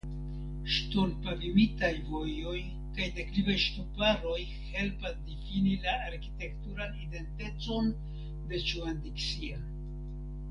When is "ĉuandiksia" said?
8.71-9.61